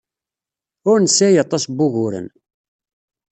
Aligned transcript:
Ur 0.89 0.97
nesɛi 0.99 1.31
ara 1.35 1.43
aṭas 1.45 1.63
n 1.67 1.75
wuguren. 1.77 2.27